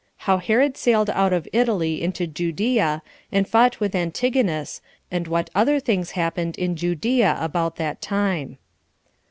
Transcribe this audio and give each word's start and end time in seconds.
How 0.25 0.39
Herod 0.39 0.77
Sailed 0.77 1.11
Out 1.11 1.31
Of 1.31 1.47
Italy 1.53 2.09
To 2.11 2.25
Judea, 2.25 3.03
And 3.31 3.47
Fought 3.47 3.79
With 3.79 3.93
Antigonus 3.93 4.81
And 5.11 5.27
What 5.27 5.51
Other 5.53 5.79
Things 5.79 6.13
Happened 6.17 6.57
In 6.57 6.75
Judea 6.75 7.37
About 7.39 7.75
That 7.75 8.01
Time. 8.01 8.57